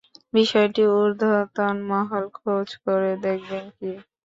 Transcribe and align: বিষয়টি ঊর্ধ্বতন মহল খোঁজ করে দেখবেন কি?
বিষয়টি 0.33 0.81
ঊর্ধ্বতন 0.95 1.75
মহল 1.89 2.25
খোঁজ 2.37 2.67
করে 2.83 3.11
দেখবেন 3.25 3.65
কি? 3.77 3.91